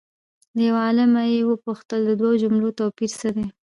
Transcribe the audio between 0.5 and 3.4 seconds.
له یو عالمه یې وپوښتل د دوو جملو توپیر څه